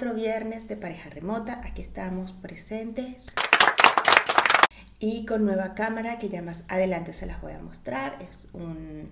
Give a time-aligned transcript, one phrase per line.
[0.00, 1.60] otro viernes de pareja remota.
[1.62, 3.26] Aquí estamos presentes
[4.98, 8.16] y con nueva cámara que ya más adelante se las voy a mostrar.
[8.22, 9.10] Es, un,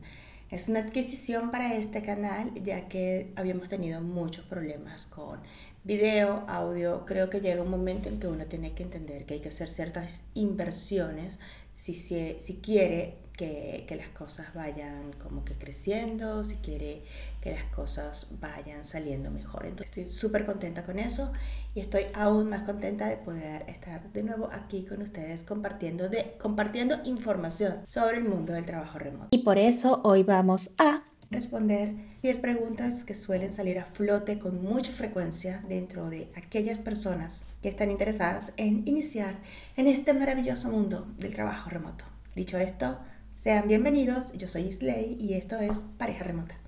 [0.50, 5.40] es una adquisición para este canal ya que habíamos tenido muchos problemas con
[5.84, 7.04] video, audio.
[7.04, 9.68] Creo que llega un momento en que uno tiene que entender que hay que hacer
[9.68, 11.34] ciertas inversiones
[11.74, 17.02] si, si, si quiere que, que, las cosas vayan como que creciendo, si quiere
[17.48, 19.64] que las cosas vayan saliendo mejor.
[19.66, 21.32] Entonces estoy súper contenta con eso
[21.74, 26.36] y estoy aún más contenta de poder estar de nuevo aquí con ustedes compartiendo, de,
[26.38, 29.28] compartiendo información sobre el mundo del trabajo remoto.
[29.30, 34.62] Y por eso hoy vamos a responder 10 preguntas que suelen salir a flote con
[34.62, 39.36] mucha frecuencia dentro de aquellas personas que están interesadas en iniciar
[39.76, 42.04] en este maravilloso mundo del trabajo remoto.
[42.34, 42.98] Dicho esto,
[43.36, 46.67] sean bienvenidos, yo soy Isley y esto es Pareja Remota.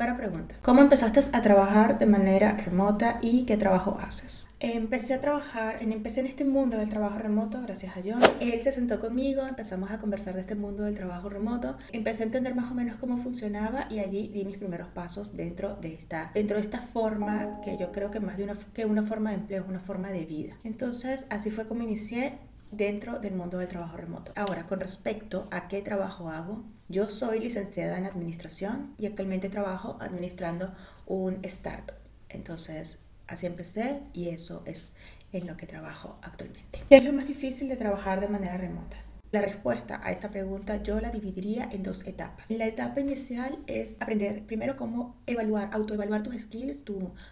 [0.00, 4.48] Primera pregunta, ¿cómo empezaste a trabajar de manera remota y qué trabajo haces?
[4.58, 8.22] Empecé a trabajar, empecé en este mundo del trabajo remoto gracias a John.
[8.40, 11.76] Él se sentó conmigo, empezamos a conversar de este mundo del trabajo remoto.
[11.92, 15.76] Empecé a entender más o menos cómo funcionaba y allí di mis primeros pasos dentro
[15.76, 19.02] de esta, dentro de esta forma que yo creo que más de una, que una
[19.02, 20.56] forma de empleo es una forma de vida.
[20.64, 22.38] Entonces así fue como inicié
[22.70, 24.32] dentro del mundo del trabajo remoto.
[24.36, 29.96] Ahora, con respecto a qué trabajo hago, yo soy licenciada en administración y actualmente trabajo
[30.00, 30.72] administrando
[31.06, 31.94] un startup.
[32.28, 34.94] Entonces, así empecé y eso es
[35.32, 36.82] en lo que trabajo actualmente.
[36.88, 38.96] ¿Qué es lo más difícil de trabajar de manera remota?
[39.32, 42.50] La respuesta a esta pregunta yo la dividiría en dos etapas.
[42.50, 46.82] La etapa inicial es aprender primero cómo evaluar, autoevaluar tus skills,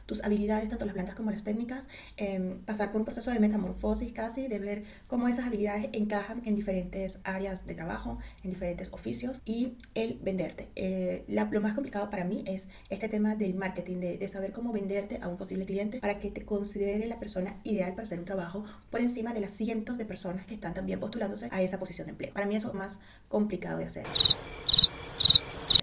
[0.07, 4.13] tus habilidades, tanto las plantas como las técnicas, em, pasar por un proceso de metamorfosis
[4.13, 9.43] casi, de ver cómo esas habilidades encajan en diferentes áreas de trabajo, en diferentes oficios
[9.45, 10.69] y el venderte.
[10.77, 14.73] Eh, lo más complicado para mí es este tema del marketing, de, de saber cómo
[14.73, 18.25] venderte a un posible cliente para que te considere la persona ideal para hacer un
[18.25, 21.88] trabajo por encima de las cientos de personas que están también postulándose a esa posición
[21.97, 22.33] de empleo.
[22.33, 24.07] Para mí eso es más complicado de hacer.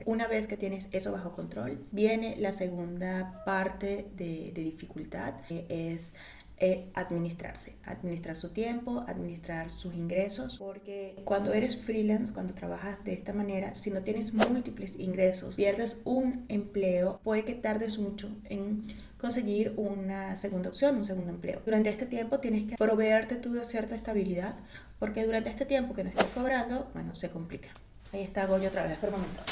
[0.05, 6.13] Una vez que tienes eso bajo control, viene la segunda parte de, dificultad, que es
[6.57, 13.11] eh, administrarse, administrar su tiempo, administrar sus ingresos, porque cuando eres freelance, cuando trabajas de
[13.11, 18.83] esta manera, si no tienes múltiples ingresos, pierdes un empleo, puede que tardes mucho en
[19.19, 21.61] conseguir una segunda opción, un segundo empleo.
[21.65, 24.55] Durante este tiempo tienes que proveerte tú de cierta estabilidad,
[24.97, 27.69] porque durante este tiempo que no estás cobrando, bueno, se complica.
[28.13, 29.43] Ahí está Goyo otra vez, por un momento.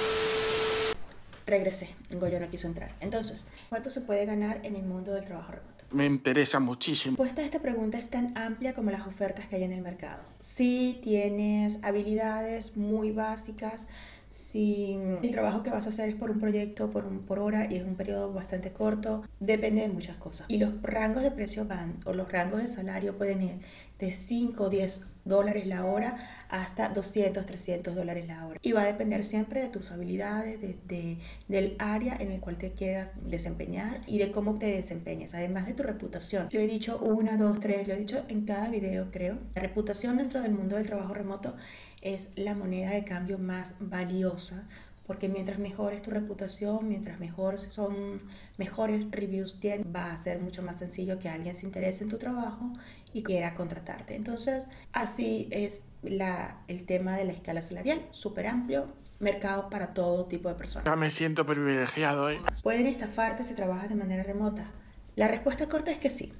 [1.45, 2.95] Regresé, Goyo no quiso entrar.
[3.01, 5.83] Entonces, ¿cuánto se puede ganar en el mundo del trabajo remoto?
[5.91, 7.17] Me interesa muchísimo.
[7.17, 10.23] Pues esta pregunta es tan amplia como las ofertas que hay en el mercado.
[10.39, 13.87] Si tienes habilidades muy básicas,
[14.33, 17.67] si el trabajo que vas a hacer es por un proyecto, por, un, por hora
[17.69, 20.47] y es un periodo bastante corto, depende de muchas cosas.
[20.49, 23.59] Y los rangos de precio van, o los rangos de salario pueden ir
[23.99, 26.17] de 5 o 10 dólares la hora
[26.49, 28.59] hasta 200, 300 dólares la hora.
[28.63, 32.73] Y va a depender siempre de tus habilidades, de, del área en el cual te
[32.73, 36.49] quieras desempeñar y de cómo te desempeñes, además de tu reputación.
[36.51, 39.37] Lo he dicho una, dos, tres, lo he dicho en cada video creo.
[39.53, 41.55] La reputación dentro del mundo del trabajo remoto
[42.03, 44.67] es la moneda de cambio más valiosa
[45.05, 48.21] porque mientras mejor es tu reputación, mientras mejor son
[48.57, 52.17] mejores reviews tienes, va a ser mucho más sencillo que alguien se interese en tu
[52.17, 52.71] trabajo
[53.11, 54.15] y quiera contratarte.
[54.15, 58.87] Entonces, así es la, el tema de la escala salarial, súper amplio,
[59.19, 60.85] mercado para todo tipo de personas.
[60.85, 62.29] Ya me siento privilegiado.
[62.29, 62.39] ¿eh?
[62.61, 64.71] ¿Pueden estafarte si trabajas de manera remota?
[65.15, 66.31] La respuesta corta es que sí.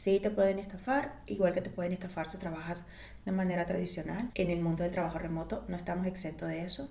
[0.00, 2.86] Sí te pueden estafar, igual que te pueden estafar si trabajas
[3.26, 4.30] de manera tradicional.
[4.34, 6.88] En el mundo del trabajo remoto no estamos exentos de eso.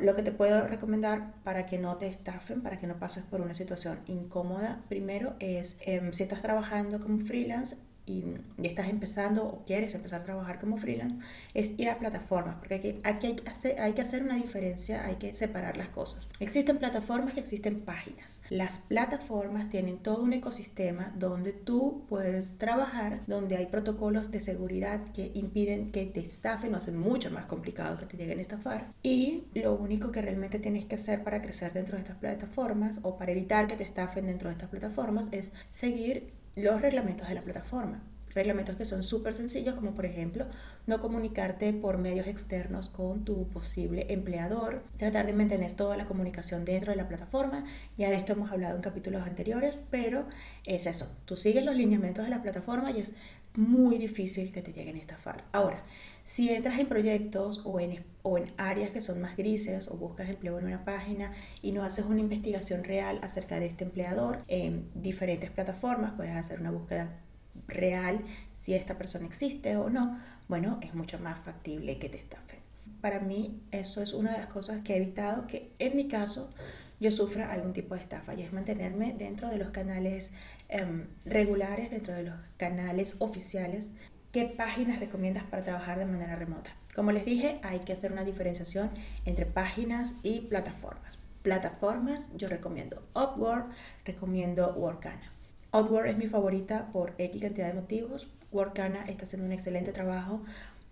[0.00, 3.40] Lo que te puedo recomendar para que no te estafen, para que no pases por
[3.40, 8.24] una situación incómoda, primero es em, si estás trabajando como freelance, y,
[8.62, 11.16] estás empezando o quieres empezar a trabajar como freelance,
[11.54, 15.04] es ir a plataformas, porque aquí, aquí hay, que hacer, hay que hacer una diferencia,
[15.04, 16.28] hay que separar las cosas.
[16.40, 18.40] Existen plataformas y existen páginas.
[18.50, 25.00] Las plataformas tienen todo un ecosistema donde tú puedes trabajar, donde hay protocolos de seguridad
[25.12, 28.92] que impiden que te estafen o hacen mucho más complicado que te lleguen a estafar.
[29.02, 33.16] Y lo único que realmente tienes que hacer para crecer dentro de estas plataformas o
[33.16, 37.42] para evitar que te estafen dentro de estas plataformas es seguir los reglamentos de la
[37.42, 38.02] plataforma.
[38.34, 40.46] reglamentos que son súper sencillos, como por ejemplo
[40.86, 46.64] no comunicarte por medios externos con tu posible empleador, tratar de mantener toda la comunicación
[46.64, 47.64] dentro de la plataforma.
[47.96, 50.28] Ya de esto hemos hablado en capítulos anteriores, pero
[50.66, 51.10] es eso.
[51.24, 53.14] Tú sigues los lineamientos de la plataforma y es
[53.54, 55.44] muy difícil que te lleguen a estafar.
[55.52, 55.82] Ahora,
[56.28, 60.28] si entras en proyectos o en, o en áreas que son más grises o buscas
[60.28, 61.32] empleo en una página
[61.62, 66.60] y no haces una investigación real acerca de este empleador en diferentes plataformas, puedes hacer
[66.60, 67.18] una búsqueda
[67.66, 68.22] real
[68.52, 72.60] si esta persona existe o no, bueno, es mucho más factible que te estafen.
[73.00, 76.50] Para mí eso es una de las cosas que he evitado que en mi caso
[77.00, 80.32] yo sufra algún tipo de estafa y es mantenerme dentro de los canales
[80.68, 83.92] em, regulares, dentro de los canales oficiales
[84.30, 86.70] ¿Qué páginas recomiendas para trabajar de manera remota?
[86.94, 88.90] Como les dije, hay que hacer una diferenciación
[89.24, 91.18] entre páginas y plataformas.
[91.40, 93.72] Plataformas, yo recomiendo Upwork,
[94.04, 95.30] recomiendo Workana.
[95.72, 98.28] Upwork es mi favorita por X cantidad de motivos.
[98.52, 100.42] Workana está haciendo un excelente trabajo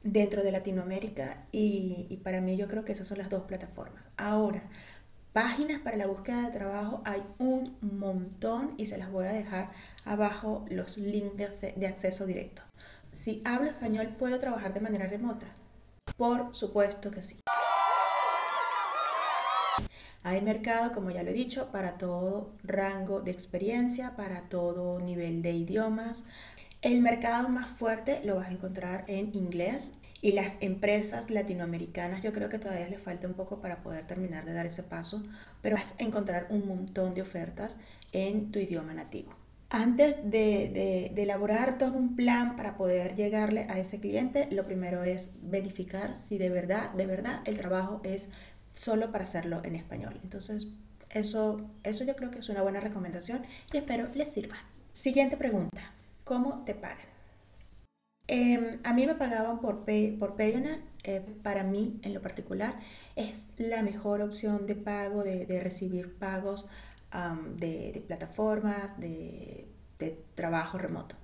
[0.02, 4.02] dentro de Latinoamérica y, y para mí yo creo que esas son las dos plataformas.
[4.16, 4.62] Ahora,
[5.34, 9.72] páginas para la búsqueda de trabajo hay un montón y se las voy a dejar
[10.06, 12.62] abajo los links de acceso directo
[13.16, 15.46] si hablo español, ¿puedo trabajar de manera remota?
[16.16, 17.40] Por supuesto que sí.
[20.22, 25.40] Hay mercado, como ya lo he dicho, para todo rango de experiencia, para todo nivel
[25.40, 26.24] de idiomas.
[26.82, 32.32] El mercado más fuerte lo vas a encontrar en inglés y las empresas latinoamericanas yo
[32.32, 35.22] creo que todavía les falta un poco para poder terminar de dar ese paso,
[35.62, 37.78] pero vas a encontrar un montón de ofertas
[38.12, 44.00] en tu idioma nativo antes de, elaborar todo un plan para poder llegarle a ese
[44.00, 48.28] cliente, lo primero es verificar si de verdad, de verdad el trabajo es
[48.72, 50.18] solo para hacerlo en español.
[50.22, 50.68] Entonces,
[51.10, 53.42] eso, eso yo creo que es una buena recomendación
[53.72, 54.56] y espero les sirva.
[54.92, 55.92] Siguiente pregunta,
[56.24, 57.16] ¿cómo te pagan?
[58.28, 60.80] Em, a mí me pagaban por, pay, por Payoneer.
[61.04, 62.74] Eh, para mí, en lo particular,
[63.14, 66.68] es la mejor opción de pago, de, de recibir pagos
[67.56, 69.68] de, plataformas, de,
[70.34, 71.16] trabajo remoto.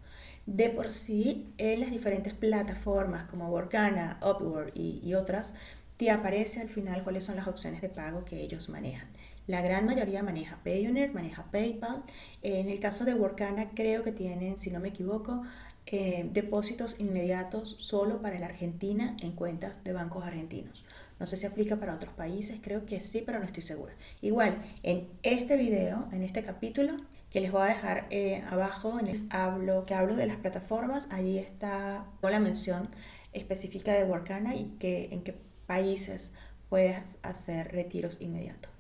[0.46, 5.54] De por sí, en las diferentes plataformas como Workana, Upwork y, otras,
[5.96, 9.08] te aparece al final cuáles son las opciones de pago que ellos manejan.
[9.46, 12.04] La gran mayoría maneja Payoneer, maneja PayPal.
[12.42, 15.42] En el caso de Workana creo que tienen, si no me equivoco,
[15.86, 20.84] eh, depósitos inmediatos solo para la Argentina en cuentas de bancos argentinos.
[21.22, 23.94] No sé si aplica para otros países, creo que sí, pero no estoy segura.
[24.22, 26.96] Igual, en este video, en este capítulo,
[27.30, 31.06] que les voy a dejar eh, abajo, en el hablo, que hablo de las plataformas,
[31.12, 32.90] allí está la mención
[33.32, 35.38] específica de Workana y que, en qué
[35.69, 36.32] países
[36.69, 38.72] puedes hacer retiros inmediatos.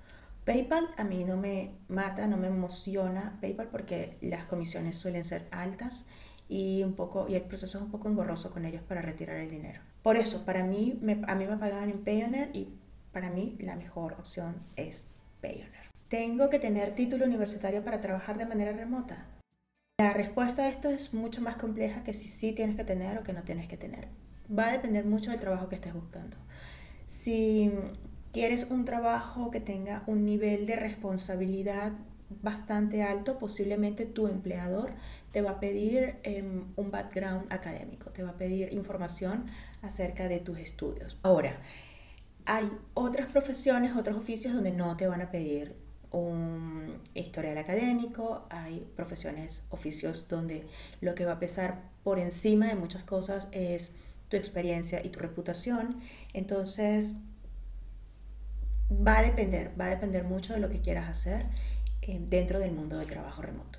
[0.44, 5.46] PayPal a mí no me mata, no me emociona PayPal porque las comisiones suelen ser
[5.52, 6.06] altas
[6.48, 9.48] y, un poco, y el proceso es un poco engorroso con ellos para retirar el
[9.48, 9.91] dinero.
[10.02, 12.68] Por eso, para mí, a mí me pagaban en Payoneer y
[13.12, 15.04] para mí la mejor opción es
[15.40, 15.90] Payoneer.
[16.08, 19.26] ¿Tengo que tener título universitario para trabajar de manera remota?
[19.98, 23.22] La respuesta a esto es mucho más compleja que si sí tienes que tener o
[23.22, 24.08] que no tienes que tener.
[24.50, 26.36] Va a depender mucho del trabajo que estés buscando.
[27.04, 27.70] Si
[28.32, 31.92] quieres un trabajo que tenga un nivel de responsabilidad
[32.40, 34.92] bastante alto, posiblemente tu empleador
[35.32, 39.46] te va a pedir em, un background académico, te va a pedir información
[39.82, 41.18] acerca de tus estudios.
[41.22, 41.58] Ahora,
[42.44, 45.76] hay otras profesiones, otros oficios donde no te van a pedir
[46.10, 50.66] un historial académico, hay profesiones, oficios donde
[51.00, 53.92] lo que va a pesar por encima de muchas cosas es
[54.28, 56.00] tu experiencia y tu reputación.
[56.34, 57.14] Entonces,
[58.90, 61.46] va a depender, va a depender mucho de lo que quieras hacer
[62.02, 63.78] eh, dentro del mundo del trabajo remoto.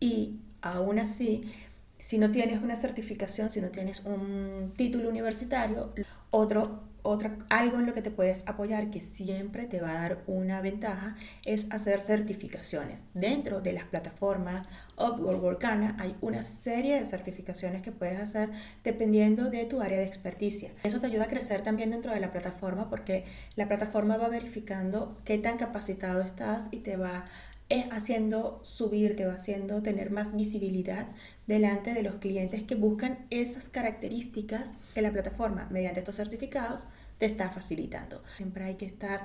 [0.00, 1.52] Y aún así,
[1.98, 5.92] si no tienes una certificación, si no tienes un título universitario,
[6.30, 10.22] otro otra, algo en lo que te puedes apoyar que siempre te va a dar
[10.26, 13.04] una ventaja es hacer certificaciones.
[13.12, 18.48] Dentro de las plataformas Upwork Workana hay una serie de certificaciones que puedes hacer
[18.82, 20.72] dependiendo de tu área de experticia.
[20.82, 25.14] Eso te ayuda a crecer también dentro de la plataforma porque la plataforma va verificando
[25.26, 27.26] qué tan capacitado estás y te va
[27.68, 31.08] es haciendo subir, te va haciendo tener más visibilidad
[31.46, 36.86] delante de los clientes que buscan esas características que la plataforma, mediante estos certificados,
[37.18, 38.22] te está facilitando.
[38.36, 39.24] Siempre hay que estar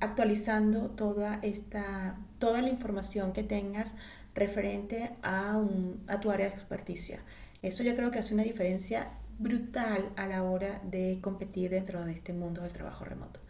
[0.00, 3.96] actualizando toda, esta, toda la información que tengas
[4.34, 5.60] referente a,
[6.06, 7.20] a tu área de experticia.
[7.62, 12.12] Eso yo creo que hace una diferencia brutal a la hora de competir dentro de
[12.12, 13.40] este mundo del trabajo remoto.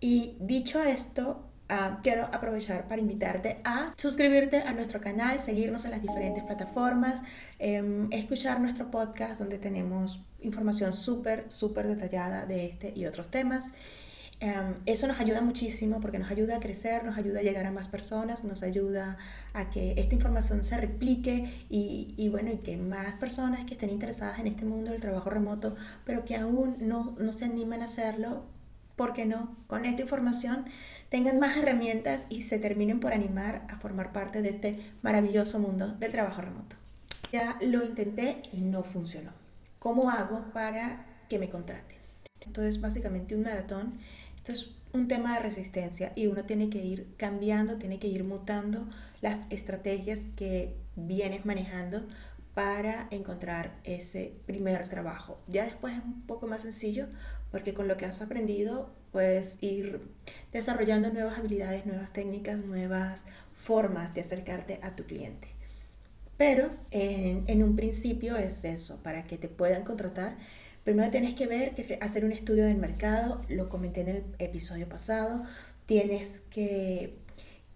[0.00, 5.90] Y dicho esto, Ah, quiero aprovechar para invitarte a suscribirte a nuestro canal, seguirnos en
[5.90, 7.22] las diferentes plataformas,
[7.58, 13.72] em, escuchar nuestro podcast donde tenemos información súper, súper detallada de este y otros temas.
[14.40, 17.70] Em, eso nos ayuda muchísimo porque nos ayuda a crecer, nos ayuda a llegar a
[17.70, 19.18] más personas, nos ayuda
[19.52, 23.90] a que esta información se replique y, y, bueno, y que más personas que estén
[23.90, 27.86] interesadas en este mundo del trabajo remoto, pero que aún no, no se animan a
[27.86, 28.46] hacerlo,
[28.98, 29.56] ¿por qué no?
[29.66, 30.66] Con esta información
[31.08, 35.88] tengan más herramientas y se terminen por animar a formar parte de este maravilloso mundo
[35.92, 36.76] del trabajo remoto.
[37.32, 39.32] Ya lo intenté y no funcionó.
[39.78, 41.96] ¿Cómo hago para que me contraten?
[42.40, 43.98] Entonces, básicamente un maratón
[44.36, 48.24] esto es un tema de resistencia y uno tiene que ir cambiando, tiene que ir
[48.24, 48.88] mutando
[49.20, 52.06] las estrategias que vienes manejando
[52.58, 55.38] para encontrar ese primer trabajo.
[55.46, 57.06] Ya después es un poco más sencillo
[57.52, 60.00] porque con lo que has aprendido puedes ir
[60.50, 65.46] desarrollando nuevas habilidades, nuevas técnicas, nuevas formas de acercarte a tu cliente.
[66.36, 70.36] Pero en, un principio es eso, para que te puedan contratar
[70.82, 75.44] Primero tienes que ver, hacer un estudio del mercado, lo comenté en el episodio pasado,
[75.86, 77.18] tienes que,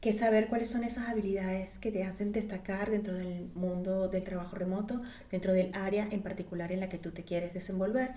[0.03, 4.57] que saber cuáles son esas habilidades que te hacen destacar dentro del mundo del trabajo
[4.57, 8.11] remoto, dentro del área en particular en la que tú te quieres desenvolver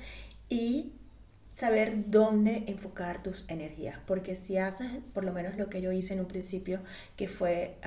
[0.50, 0.94] y
[1.54, 6.16] saber dónde enfocar tus energías, porque si haces por lo menos lo que yo hice
[6.16, 6.82] en un principio,
[7.16, 7.78] que fue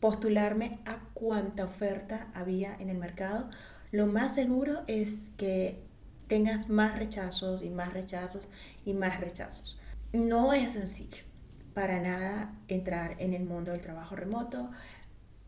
[0.00, 3.48] postularme a cuánta oferta había en el mercado,
[3.92, 5.80] lo más seguro es que
[6.26, 8.48] tengas más rechazos y más rechazos
[8.84, 9.78] y más rechazos.
[10.12, 11.31] No es sencillo
[11.74, 14.70] para nada entrar en el mundo del trabajo remoto.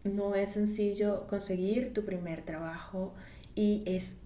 [0.05, 3.15] No es sencillo conseguir tu primer trabajo
[3.55, 4.17] y es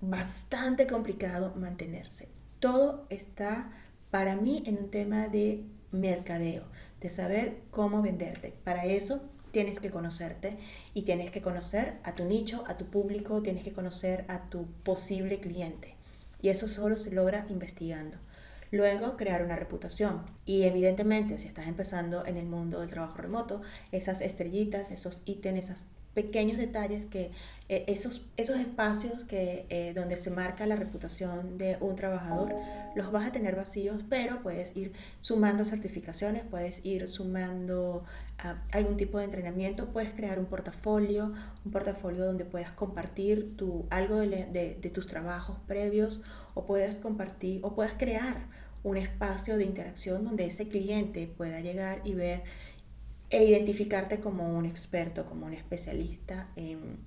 [0.00, 2.28] bastante complicado mantenerse.
[2.60, 3.70] Todo está
[4.10, 6.64] para mí en un tema de mercadeo,
[7.00, 8.54] de saber cómo venderte.
[8.64, 10.58] Para eso tienes que conocerte
[10.94, 14.66] y tienes que conocer a tu nicho, a tu público, tienes que conocer a tu
[14.82, 15.96] posible cliente.
[16.42, 18.18] Y eso solo se logra investigando.
[18.70, 20.22] Luego, crear una reputación.
[20.44, 25.58] Y evidentemente, si estás empezando en el mundo del trabajo remoto, esas estrellitas, esos ítems,
[25.58, 27.30] esas pequeños detalles que
[27.68, 32.54] eh, esos, esos espacios que, eh, donde se marca la reputación de un trabajador
[32.94, 38.02] los vas a tener vacíos, pero puedes ir sumando certificaciones, puedes ir sumando
[38.72, 41.32] algún tipo de entrenamiento, puedes crear un portafolio,
[41.64, 46.22] un portafolio donde puedas compartir tu, algo de, tus trabajos previos
[46.54, 48.46] o puedes compartir o puedas crear
[48.82, 52.44] un espacio de interacción donde ese cliente pueda llegar y ver
[53.30, 56.98] e identificarte como un experto, como un especialista en,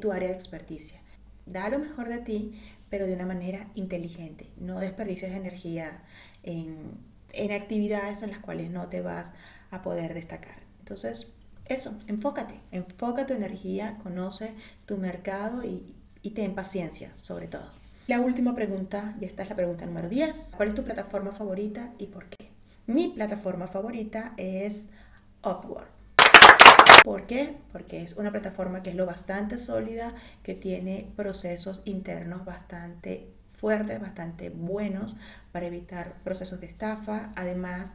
[0.00, 1.00] tu área de experticia.
[1.46, 4.46] Da lo mejor de ti, pero de una manera inteligente.
[4.58, 6.02] No desperdicies energía
[6.42, 7.00] en,
[7.52, 9.34] actividades en las cuales no te vas
[9.70, 10.63] a poder destacar.
[10.84, 11.32] Entonces,
[11.64, 14.52] eso, enfócate, enfoca tu energía, conoce
[14.84, 15.82] tu mercado y,
[16.20, 17.70] y ten paciencia sobre todo.
[18.06, 20.52] La última pregunta, y esta es la pregunta número 10.
[20.58, 22.50] ¿Cuál es tu plataforma favorita y por qué?
[22.86, 24.88] Mi plataforma favorita es
[25.42, 25.88] Upwork.
[27.02, 27.56] ¿Por qué?
[27.72, 34.02] Porque es una plataforma que es lo bastante sólida, que tiene procesos internos bastante fuertes,
[34.02, 35.16] bastante buenos
[35.50, 37.32] para evitar procesos de estafa.
[37.36, 37.94] Además,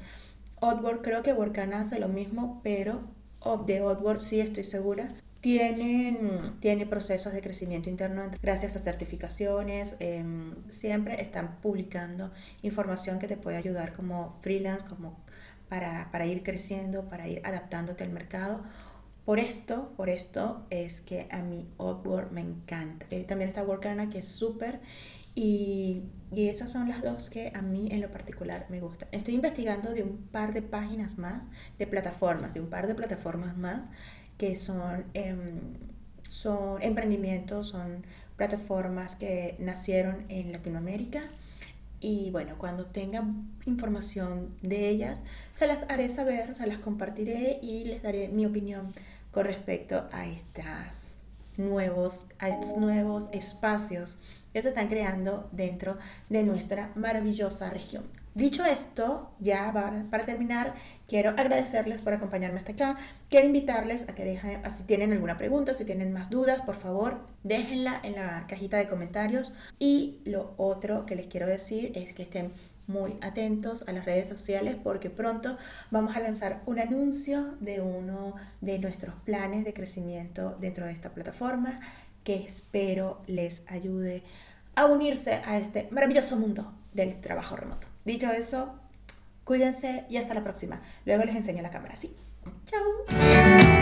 [0.61, 3.01] Upwork, creo que Workana hace lo mismo, pero
[3.65, 5.13] de Upwork sí estoy segura.
[5.41, 9.95] Tienen, tiene procesos de crecimiento interno gracias a certificaciones.
[9.99, 15.17] Em, siempre están publicando información que te puede ayudar como freelance, como
[15.69, 18.63] para, ir creciendo, para ir adaptándote al mercado.
[19.23, 23.05] Por esto, por esto es que a mí Upwork me encanta.
[23.11, 24.81] Eh, también está Workana que es súper
[25.39, 26.03] y,
[26.35, 29.07] y, esas son las dos que a mí en lo particular me gustan.
[29.11, 33.57] Estoy investigando de un par de páginas más, de plataformas, de un par de plataformas
[33.57, 33.89] más
[34.37, 35.59] que son, em,
[36.29, 38.05] son emprendimientos, son
[38.37, 41.21] plataformas que nacieron en Latinoamérica
[41.99, 43.23] y bueno, cuando tenga
[43.65, 48.93] información de ellas, se las haré saber, se las compartiré y les daré mi opinión
[49.31, 51.17] con respecto a, estas
[51.57, 54.17] nuevos, a estos nuevos espacios
[54.53, 55.97] que se están creando dentro
[56.29, 58.03] de nuestra maravillosa región.
[58.35, 60.73] Dicho esto, ya para, terminar,
[61.07, 62.97] quiero agradecerles por acompañarme hasta acá.
[63.27, 67.19] Quiero invitarles a que dejen, si tienen alguna pregunta, si tienen más dudas, por favor,
[67.43, 69.51] déjenla en la cajita de comentarios.
[69.79, 72.53] Y lo otro que les quiero decir es que estén
[72.87, 75.57] muy atentos a las redes sociales porque pronto
[75.91, 81.13] vamos a lanzar un anuncio de uno de nuestros planes de crecimiento dentro de esta
[81.13, 81.79] plataforma
[82.29, 84.21] que espero les ayude
[84.75, 87.87] a unirse a este maravilloso mundo del trabajo remoto.
[88.05, 88.75] Dicho eso,
[89.43, 90.79] Cuídense y hasta la próxima.
[91.05, 92.15] Luego les enseño la cámara, ¿sí?
[92.65, 93.78] Chao.